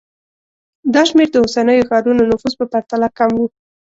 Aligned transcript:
دا 0.93 1.01
شمېر 1.09 1.27
د 1.31 1.35
اوسنیو 1.43 1.87
ښارونو 1.89 2.21
نفوس 2.31 2.53
په 2.57 2.65
پرتله 2.73 3.07
کم 3.17 3.31
و 3.39 3.43